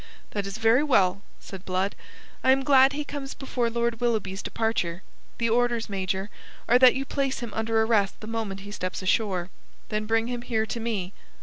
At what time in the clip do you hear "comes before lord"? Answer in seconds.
3.05-4.01